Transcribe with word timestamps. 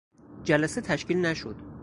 جلسه 0.43 0.81
تشکیل 0.81 1.17
نشد. 1.17 1.55